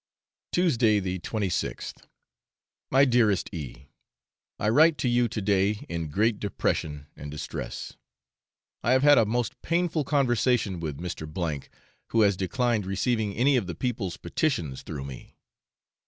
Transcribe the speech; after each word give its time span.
Tuesday, 0.51 0.99
the 0.99 1.19
26th. 1.19 2.05
My 2.89 3.05
dearest 3.05 3.53
E. 3.53 3.89
I 4.57 4.67
write 4.67 4.97
to 4.97 5.07
you 5.07 5.27
to 5.27 5.41
day 5.43 5.85
in 5.89 6.09
great 6.09 6.39
depression 6.39 7.05
and 7.15 7.29
distress. 7.29 7.93
I 8.83 8.93
have 8.93 9.03
had 9.03 9.19
a 9.19 9.27
most 9.27 9.61
painful 9.61 10.03
conversation 10.05 10.79
with 10.79 10.97
Mr., 10.97 11.67
who 12.07 12.21
has 12.21 12.35
declined 12.35 12.87
receiving 12.87 13.35
any 13.35 13.55
of 13.57 13.67
the 13.67 13.75
people's 13.75 14.17
petitions 14.17 14.81
through 14.81 15.05
me. 15.05 15.37